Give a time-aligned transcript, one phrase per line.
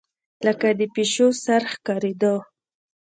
[0.45, 2.33] لکه د پيشو سر ښکارېدۀ